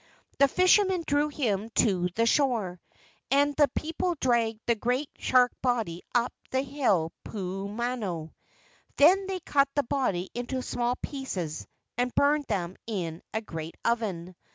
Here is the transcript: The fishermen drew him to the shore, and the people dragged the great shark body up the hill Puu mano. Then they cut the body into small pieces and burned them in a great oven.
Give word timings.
The 0.39 0.47
fishermen 0.47 1.03
drew 1.05 1.27
him 1.29 1.69
to 1.75 2.09
the 2.15 2.25
shore, 2.25 2.81
and 3.29 3.55
the 3.55 3.67
people 3.75 4.15
dragged 4.19 4.61
the 4.65 4.73
great 4.73 5.11
shark 5.19 5.51
body 5.61 6.01
up 6.15 6.33
the 6.49 6.63
hill 6.63 7.11
Puu 7.23 7.67
mano. 7.67 8.33
Then 8.97 9.27
they 9.27 9.41
cut 9.41 9.69
the 9.75 9.83
body 9.83 10.31
into 10.33 10.63
small 10.63 10.95
pieces 11.03 11.67
and 11.99 12.15
burned 12.15 12.45
them 12.45 12.77
in 12.87 13.21
a 13.31 13.41
great 13.41 13.75
oven. 13.85 14.35